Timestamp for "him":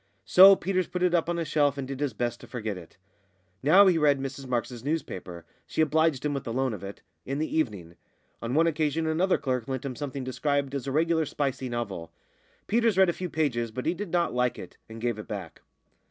6.25-6.33, 9.85-9.95